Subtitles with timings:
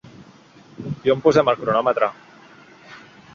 [1.09, 2.09] I on posem el cronòmetre?